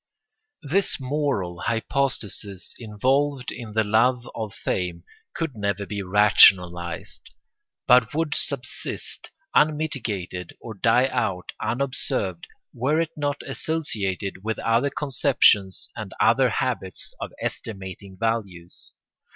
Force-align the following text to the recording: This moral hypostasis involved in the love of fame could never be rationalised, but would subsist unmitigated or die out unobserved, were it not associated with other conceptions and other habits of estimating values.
This 0.63 0.99
moral 0.99 1.59
hypostasis 1.59 2.73
involved 2.79 3.51
in 3.51 3.73
the 3.73 3.83
love 3.83 4.27
of 4.33 4.51
fame 4.55 5.03
could 5.35 5.55
never 5.55 5.85
be 5.85 6.01
rationalised, 6.01 7.29
but 7.85 8.11
would 8.15 8.33
subsist 8.33 9.29
unmitigated 9.53 10.57
or 10.59 10.73
die 10.73 11.05
out 11.05 11.51
unobserved, 11.61 12.47
were 12.73 12.99
it 12.99 13.11
not 13.15 13.43
associated 13.45 14.43
with 14.43 14.57
other 14.57 14.89
conceptions 14.89 15.87
and 15.95 16.15
other 16.19 16.49
habits 16.49 17.13
of 17.21 17.31
estimating 17.39 18.17
values. 18.19 18.93